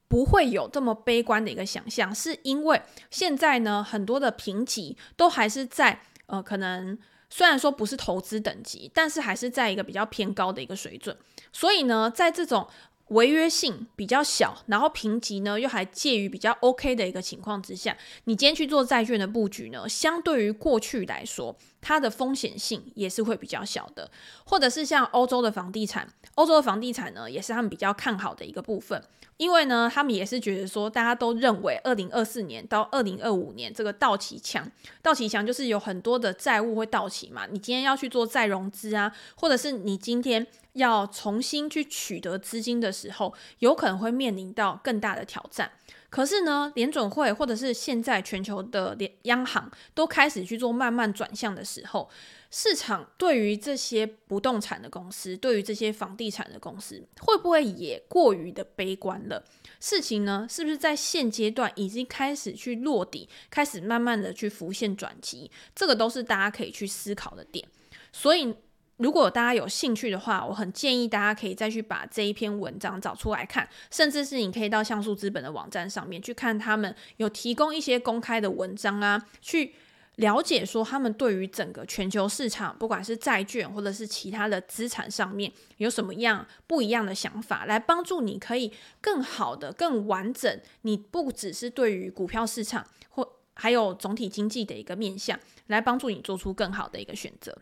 [0.07, 6.97] 不会有这么悲观的一个想象，是因为现在呢很多的评级都还是在呃可能
[7.29, 11.17] 虽然说不是投资等级，但是还是在一个比较偏高的一个水准，
[11.51, 12.67] 所以呢在这种。
[13.07, 24.09] 违约性比较小，然后评级呢又还介于比较 OK 的一个情况之下，你今天去做债券的布局呢，相对于过去来说，它的风险性也是会比较小的。
[24.45, 29.03] 或者是像欧洲的房地产，欧洲的房地产呢也是他们比较看好的一个部分，
[29.37, 34.65] 因为呢他们也是觉得说，大家都认为二零二四年到二零二五年这个到期墙，
[35.01, 40.47] 到期墙就是有很多的债务会到期嘛，你今天要去做再融资啊，或者是你今天。
[40.73, 45.71] 要重新去取得资金的时候，有可能会面临到更大的挑战。
[46.13, 52.07] 可是呢，联准会或者是现在全球的联央行都开始去做慢慢转向的时候，
[52.51, 59.43] 市场对于这些不动产的公司，对于这些房地产的公司，会不会也过于的悲观了？
[59.79, 65.49] 事情呢，是不是在现阶段已经开始去落底，开始慢慢的去浮现转机？
[65.73, 67.67] 这个都是大家可以去思考的点。
[68.11, 68.53] 所以。
[68.97, 79.73] 如果大家有兴趣的话，我很建议大家可以再去把这一篇文章找出来看，甚至是你可以到像素资本的网站上面去看，他们有提供一些公开的文章啊，去
[80.17, 90.61] 了解说他们对于整个全球市场，不管是债券或者是其他的资产上面有什么样不一样的想法，来帮助你可以更好的、更完整。
[90.83, 97.57] 你不只是对于股票市场或还有总体经济的一个面向，来帮助你做出更好的一个选择。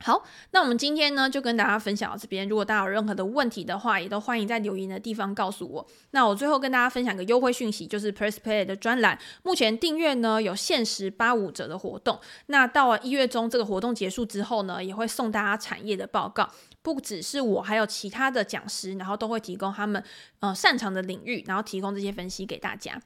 [0.00, 2.48] 好，那我们今天呢就跟大家分享到这边。
[2.48, 5.84] 如果大家有任何的问题的话，也都欢迎在留言的地方告诉我。
[6.12, 12.20] 那我最后跟大家分享一个优惠讯息，就是 PressPlay 的专栏，目前订阅呢有限时八五折的活动。
[12.46, 16.48] 那到了一月中这个活动结束之后呢，也会送大家产业的报告，
[16.80, 20.00] 不只是我，还有其他的讲师，然后都会提供他们
[20.38, 23.02] 呃擅长的领域，然后提供这些分析给大家。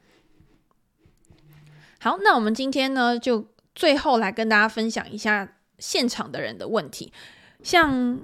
[2.01, 5.57] 好，那我们今天呢就最后来跟大家分享一下。
[5.83, 7.12] 现场的人的问题，
[7.64, 8.21] 像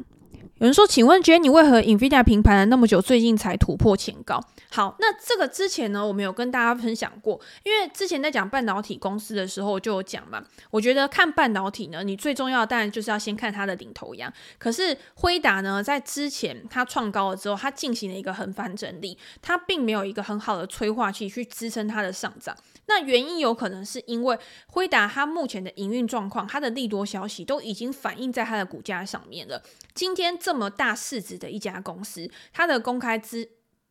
[0.61, 4.41] 有人说，请问杰你为何 Nvidia 平盘了那么久，最近才突破前高？
[4.71, 10.45] 好，那这个之前呢，我们有跟大家分享过，因为之前在讲半导体公司的时候就有讲嘛。
[10.71, 14.33] 我觉得看半导体呢，你最重要的当然就是要先看它的领头羊。
[14.59, 22.57] 可是辉达呢，在之前它创高了之后，它进行了一个横盘整理，它并没有一个很好的催化剂去支撑它的上涨。
[22.89, 29.63] 那原因有可能是因为辉达它目前的营运状况，它的利多消息都已经反映在它的股价上面了。
[29.95, 33.49] 今天这么大市值的一家公司，它的公开资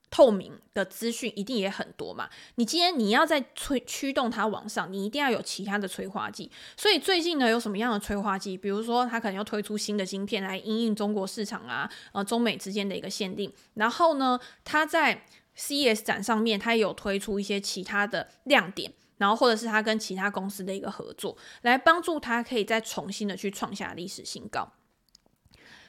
[0.09, 2.29] 透明的资讯一定也很多嘛。
[2.55, 6.49] 你今天你要在催驱动它往上，你一定要有其他的催化剂。
[6.77, 8.57] 所以最近呢，有什么样的催化剂？
[8.57, 13.53] 比如说，它可能要推出新的晶片来应应中国市场啊，呃，中美之间的一个限定。
[13.73, 15.25] 然后呢，它在
[15.57, 24.71] CES 展上面，它也有推出一些其他的亮点，然后或者是它跟其他公司的一个合作，来帮助它可以再重新的去创下历史新高。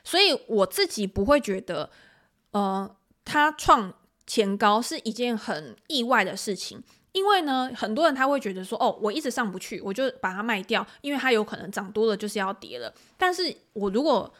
[0.03, 1.91] 所以我自己不会觉得，
[2.53, 3.93] 呃，它创
[4.27, 12.91] 前高是一件很意外的事情，因为呢，很多人他会觉得说，哦，我一直上不去，我就把它卖掉，因为它有可能涨多了就是要跌了。
[13.19, 14.33] 但是我如果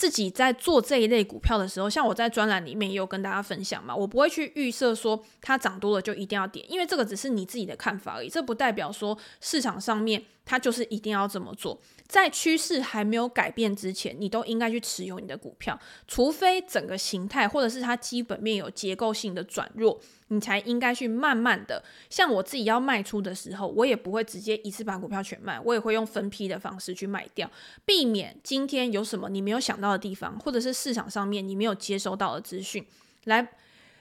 [0.00, 11.80] 自己在做这一类股票的时候，像我在专栏里面也有跟大家分享嘛，我不会去预设说它涨多了就一定要点，因为这个只是你自己的看法而已，这不代表说市场上面它就是一定要这么做。
[12.08, 15.78] 在趋势还没有改变之前，你都应该去持有你的股票，
[16.08, 21.84] 除非整个形态或者是它基本面有结构性的转弱，你才应该去慢慢的。
[22.08, 27.48] 像我自己要卖出的时候，我也不会直接一次把股票全卖，我也会用分批的方式去卖掉，
[27.84, 32.84] 避免今天有什么你没有想到的地方，或者是市场上面你没有接收到的资讯，
[33.26, 33.46] 来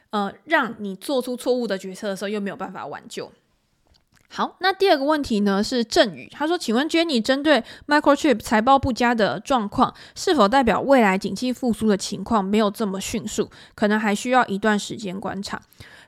[0.09, 3.31] 呃让你做出错误的决策的时候又没有办法挽救。
[4.31, 15.59] 好，那第二个问题呢是郑宇，他说：“请问 Jenny，针对 Microchip 财报不佳的状况，是否代表未来景气复苏的情况没有这么迅速，可能还需要一段时间观察？”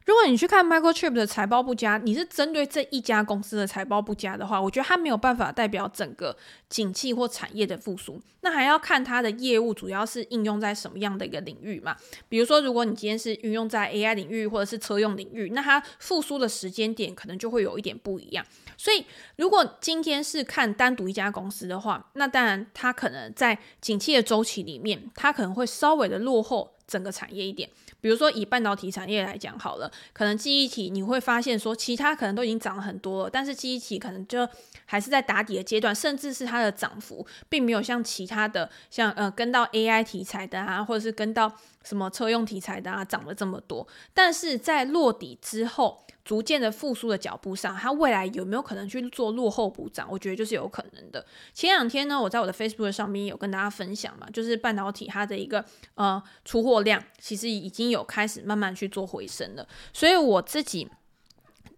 [0.06, 6.36] 如果你去看 Microchip 的财报不佳，你是针对这一家公司的财报不佳的话，我觉得它没有办法代表整个
[6.70, 8.20] 景气或产业的复苏。
[8.41, 11.95] 那还要看它的业务主要是应用在什么样的一个领域嘛？
[12.28, 18.43] 比如说，如果你今天是运用在 AI 领域或者是车用领域，那它复苏的时间点可能就会有一点不一样。
[18.76, 27.70] 所以，如果今天是看单独一家公司的话，那当然它可能在景气的周期里面，它可能会稍微的落后整个产业一点。
[28.02, 34.47] 比如说以半导体产业来讲好了，可能记忆体你会发现说，其他可能都已经涨了很多了，但是记忆体可能就
[34.86, 41.52] 还是在打底的阶段，甚至是它的涨幅并没有像其他的像呃跟到 AI 题材的啊，或者是跟到
[41.84, 46.04] 什么车用题材的啊涨了这么多，但是在落底之后。
[46.24, 50.07] 逐渐的复苏的脚步上，它未来有没有可能去做落后补涨？
[50.09, 51.26] 我觉得就是有可能的。
[51.53, 55.65] 前两天呢，我在我的 Facebook 上面有跟大家分享嘛，就是半导体它的一个
[55.95, 59.67] 呃出货量，其实已经有开始慢慢去做回升了。
[59.91, 60.88] 所以我自己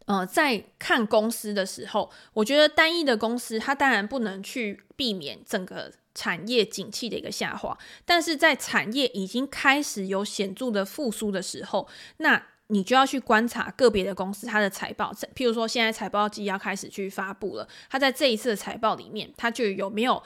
[0.05, 11.87] 呃在看公司的时候，我觉得单一的公司它当然不能去避免整个产业景气的一个下滑，但是在产业已经开始有显著的复苏的时候，
[12.17, 20.23] 那你就要去观察个别的公司，它的财报，譬如说现在财报季要开始去发布了，它在这一次的财报里面，它就有没有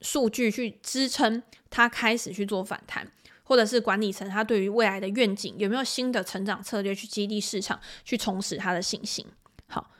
[0.00, 3.10] 数据去支撑它开始去做反弹，
[3.42, 9.26] 或者是管理层它对于未来的愿景有没有新的成长策略去激励市场，去重拾它的信心。
[9.66, 9.90] 好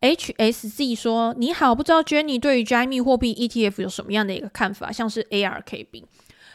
[0.00, 6.04] ，HSZ 说你好，不知道 Jenny 对于加密货币 ETF 有什么样的一个看法，像是 ARKB。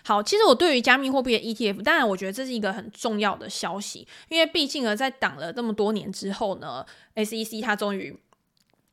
[0.08, 6.86] 好，其实我对于加密货币的 ETF，当然我觉得这是一个很重要的消息，因为毕竟呢，在挡了这么多年之后呢
[7.16, 8.16] ，SEC 它终于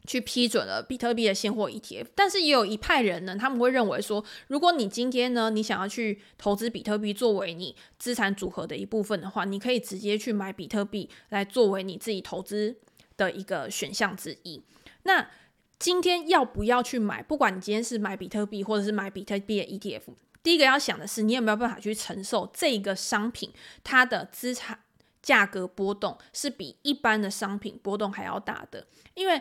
[0.07, 2.07] 去批准了比特币的现货 ETF。
[2.15, 12.75] 但是也有一派人呢，他们会认为说，如果你今天呢，你想要去投资比特币作为你资产组合的一部分的话，你可以直接去买比特币来作为你自己投资
[13.19, 14.63] 的一个选项之一。
[15.03, 15.29] 那
[15.79, 17.23] 今天要不要去买？
[17.23, 20.15] 不管你今天是买比特币，或者是买比特币的 ETF。
[20.43, 23.53] 第一个要想的是，你有没有办法去承受这个商品
[23.85, 24.81] 它的资产
[25.23, 28.87] 价格波动是比一般的商品波动还要大的？
[29.15, 29.41] 因为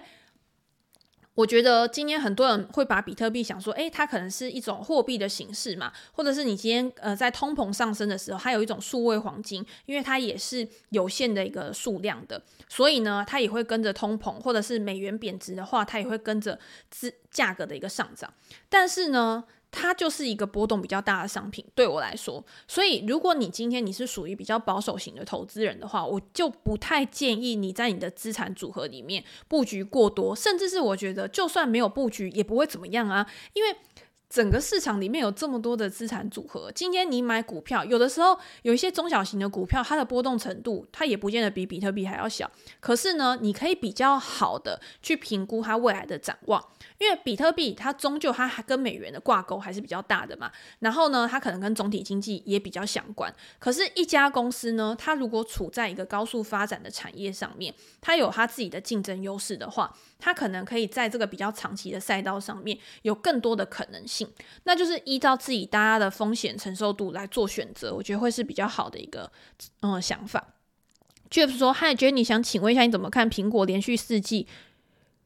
[1.34, 18.32] 我觉得今天很多人会把比特币想说，诶，它可能是一种货币的形式嘛，或者是你今天呃在通膨上升的时候，它有一种数位黄金，因为它也是有限的一个数量的，所以呢，它也会跟着通膨，或者是美元贬值的话，它也会跟着资价格的一个上涨。
[18.70, 22.44] 但是呢，它就是一个波动比较大的商品，对我来说。
[22.68, 33.76] 所以，如果你今天你是属于比较保守型的投资人的话，我就不太建议你在你的资产组合里面布局过多，甚至是我觉得就算没有布局也不会怎么样啊，因为。
[34.34, 42.50] 整个市场里面有这么多的资产组合，今天你买股票，有的时候有一些中小型的股票，它的波动程度，它也不见得比比特币还要小。
[42.80, 46.66] 可是呢，你可以比较好的去评估它未来的展望，
[47.02, 50.52] 因为比特币它终究它还跟美元的挂钩还是比较大的嘛。
[50.80, 53.34] 然后呢，它可能跟总体经济也比较相关。
[53.58, 64.32] 可是，一家公司呢，它如果处在一个高速发展的产业上面，它有它自己的竞争优势的话，它可能可以在这个比较长期的赛道上面有更多的可能性。
[64.66, 69.32] 那就是依照自己大家的风险承受度来做选择，我觉得会是比较好的一个
[69.80, 70.54] 嗯想法。
[71.32, 74.48] Jeff 说：“Hi Jenny，想请问一下，你怎么看苹果连续四季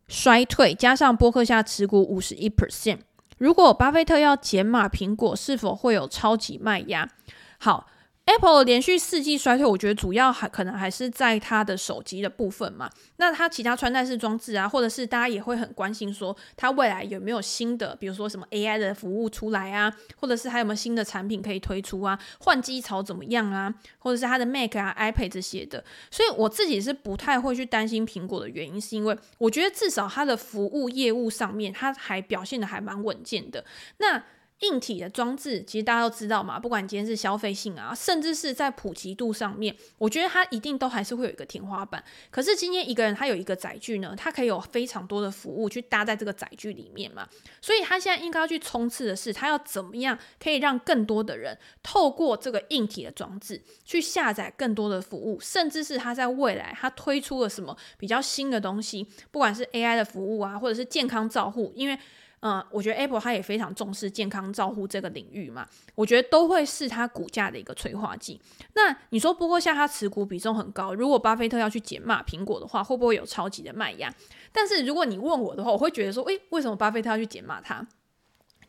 [0.08, 3.00] 衰退，加上波克夏持股五十一 percent，
[3.38, 7.10] 如果巴菲特要减码苹果，是否会有超级卖压？”
[7.58, 7.88] 好。
[8.26, 12.90] Apple 连续四季衰退，我觉得主要还可能还是在它的手机的部分嘛。
[13.18, 22.20] 那它其他穿戴式装置啊，或者是大家也会很关心说，它未来有没有新的，比如说什么 AI 的服务出来啊，或者是还有没有新的产品可以推出啊？
[22.40, 23.72] 换机潮怎么样啊？
[24.00, 25.84] 或者是它的 Mac 啊、iPad 这些的。
[26.10, 33.64] 所以我自己是不太会去担心苹果的原因，是因为我觉得至少它的服务业务上面，它还表现得还蛮稳健的。
[34.00, 34.24] 那
[34.62, 42.02] 硬体的装置，其实大家都知道嘛，不管今天是消费性啊，甚至是在普及度上面，我觉得它一定都还是会有一个天花板。
[42.32, 47.28] 可是今天一个人他有一个载具呢，他可以有非常多的服务去搭在这个载具里面嘛，
[47.62, 62.00] 所以他现在应该要去冲刺的是，他要怎么样可以让更多的人透过这个硬体的装置去下载更多的服务，甚至是他在未来他推出了什么比较新的东西，不管是 AI 的服务啊，或者是健康照护，因为。
[62.42, 68.40] 嗯，我觉得 Apple 它也非常重视健康照护这个领域嘛，我觉得都会是它股价的一个催化剂。
[68.74, 74.14] 那你说，不过像它持股比重很高，如果巴菲特要去减码苹果的话，会不会有超级的卖压？
[74.52, 77.88] 但是如果你问我的话，我会觉得说，诶，为什么巴菲特要去减码它？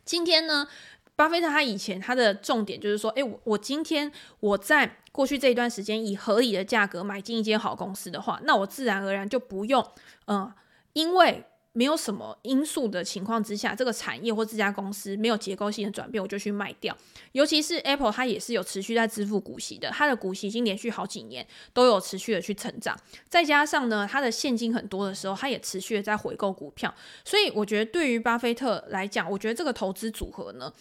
[0.03, 0.67] 今天呢，
[1.15, 9.85] 巴菲特他以前他的重点就是说，诶，我我今天我在过去这一段时间以合理的价格买进一间好公司的话，那我自然而然就不用，
[10.25, 10.51] 嗯，
[10.93, 11.43] 因为。
[11.77, 16.97] 没有什么因素的情况之下，这个产业或这家公司没有结构性的转变，我就去卖掉。
[17.33, 22.97] 尤其是 Apple，它也是有持续在支付股息的，它的股息已经连续好几年都有持续的去成长。
[23.29, 26.91] 再加上呢，它的现金很多的时候，它也持续的在回购股票。
[27.23, 30.73] 所以我觉得对于巴菲特来讲，我觉得这个投资组合呢，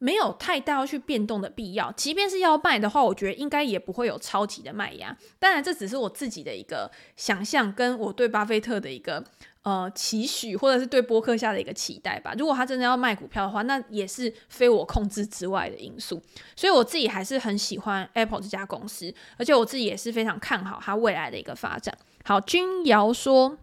[0.00, 1.92] 没有太大要去变动的必要。
[1.92, 5.16] 即便是要卖的话，我觉得应该也不会有超级的卖压。
[5.38, 9.24] 当然，这只是我自己的一个想象，跟我对巴菲特的一个。
[9.64, 12.34] 呃，期许或者是对播客下的一个期待吧。
[12.38, 16.20] 如果他真的要卖股票的话，那也是非我控制之外的因素。
[16.54, 21.96] 所以我自己还是很喜欢 Apple 这家公司，而且我自己也是非常看好它未来的一个发展。
[22.24, 23.56] 好，君瑶说，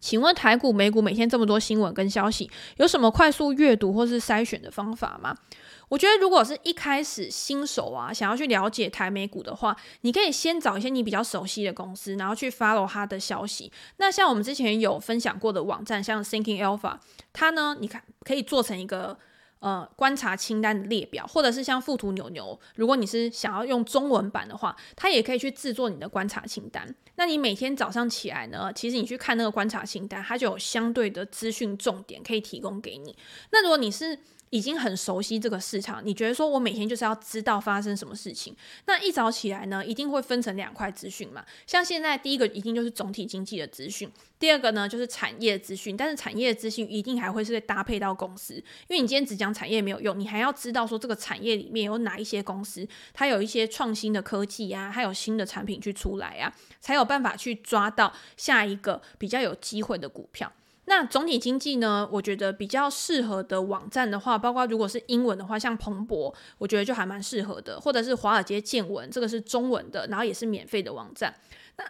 [0.00, 5.36] 请问台股、美股每天这么多新闻跟消息，有什么快速阅读或是筛选的方法吗？
[5.88, 13.72] 我觉得，如果是一开始新手啊，想要去了解台美股的话，你可以先找一些你比较熟悉的公司，然后去 follow 它的消息。
[13.96, 16.98] 那像我们之前有分享过的网站，像 Thinking Alpha，
[17.32, 19.18] 它呢，你看可以做成一个
[19.60, 26.94] 呃观察清单的列表，或者是像富图牛牛，如果你是想要用中文版的话，它也可以去制作你的观察清单。
[27.16, 33.16] 那你每天早上起来呢，其实你去看那个观察清单，它就有相对的资讯重点可以提供给你。
[33.50, 34.18] 那如果你是
[34.50, 38.54] 已经很熟悉这个市场，你觉得说我每天就是要知道发生什么事情？
[38.86, 41.44] 那一早起来呢，一定会分成两块资讯嘛。
[41.66, 45.96] 像现在第一个一定就是总体经济的资讯，第二个呢就是产业资讯。
[45.96, 60.52] 但是产业资讯一定还会是搭配到公司，因为你今天只讲产业没有用，你还要知道说这个产业里面有哪一些公司，它有一些创新的科技啊，还有新的产品去出来啊，才有办法去抓到下一个比较有机会的股票。
[60.88, 71.34] 那总体经济呢，我觉得比较适合的网站的话，包括如果是英文的话，像彭博，我觉得就还蛮适合的，或者是华尔街见闻，这个是中文的，然后也是免费的网站。
[71.76, 71.84] 那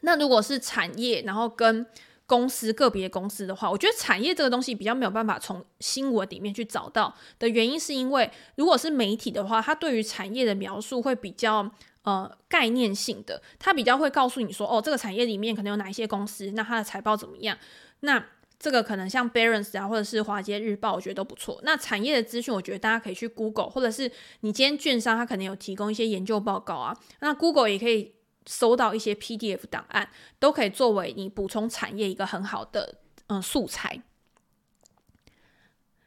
[0.00, 1.86] 那如果是产业，然后跟
[2.26, 11.70] 公司个别公司的话，我觉得产业这个东西比较没有办法从新闻里面去找到的原因，是因为如果是媒体的话，它对于产业的描述会比较。
[12.02, 17.54] 呃，概念性的，它比较会告诉你说，哦，这个产业里面可能有哪一些公司，那它的财报怎么样？
[18.00, 18.24] 那
[18.58, 21.60] 这个可能像 Barons 啊，或者是华街日报，我觉得都不错。
[21.64, 26.96] 那产业的资讯，我觉得大家可以去 Google，或者是你今天券商，它可能有提供一些研究报告啊。
[27.20, 28.14] 那 Google 也可以
[28.46, 32.96] 搜到一些 PDF 档案，都可以作为你补充产业一个很好的
[33.28, 34.02] 嗯、素材。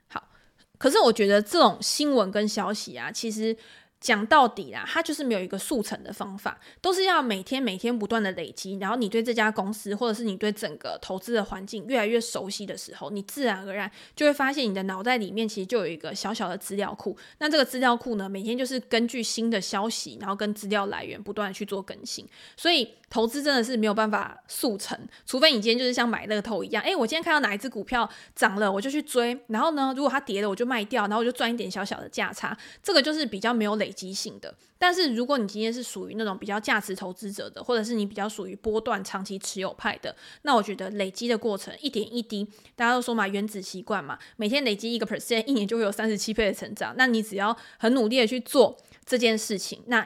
[0.08, 0.30] 好，
[0.78, 3.58] 可是我觉得这种新闻跟消息啊，其实。
[4.04, 8.78] 讲到底啦，它就是没有一个速成的方法，都是要每天每天不断的累积。
[8.78, 17.18] 然后你对这家公司，或者是你对整个投资的环境越来越熟悉的时候，你自然而然就会发现你的脑袋里面其实就有一个小小的资料库。
[17.38, 22.28] 那这个资料库呢，每天就是根据新的消息，然后跟资料来源不断的去做更新。
[22.58, 29.40] 所以投资真的是没有办法速成，除非你今天就是像买乐透一样，诶，我今天看到哪一只股票涨了，我就去追。
[29.48, 32.58] 然后呢，如果它跌了，我就卖掉，然后我就赚一点小小的价差。
[32.82, 33.94] 这个就是比较没有累。
[33.94, 42.44] 积性的，但是如果你今天是属于那种比较价值投资者的，或者是你比较属于波段长期持有派的，那我觉得累积的过程一点一滴，
[42.76, 46.96] 大家都说嘛，原子习惯嘛，每天累积一个 percent，一年就会有三十七倍的成长。
[46.98, 50.06] 那你只要很努力的去做这件事情，那。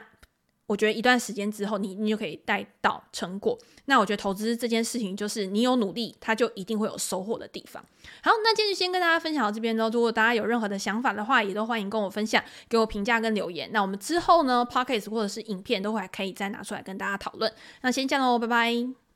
[0.68, 3.58] 我觉得一段时间之后你，你就可以带到成果。
[3.86, 7.82] 那我觉得投资这件事情，就是你有努力，它就一定会有收获的地方。
[8.22, 9.88] 好，那今天就先跟大家分享到这边喽。
[9.88, 13.70] 如果大家有任何的想法的话，也都欢迎跟我分享，给我评价跟留言。
[13.72, 17.50] 那我们之后呢，Podcast 或者是影片都会还可以再拿出来跟大家讨论。
[17.80, 19.07] 那先这样喽，拜拜。